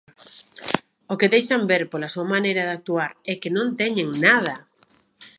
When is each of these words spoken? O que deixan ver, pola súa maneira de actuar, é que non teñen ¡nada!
O 1.11 1.15
que 1.19 1.31
deixan 1.35 1.61
ver, 1.71 1.83
pola 1.91 2.11
súa 2.13 2.29
maneira 2.35 2.63
de 2.67 2.73
actuar, 2.77 3.11
é 3.31 3.33
que 3.41 3.53
non 3.57 3.67
teñen 3.79 4.09
¡nada! 4.25 4.55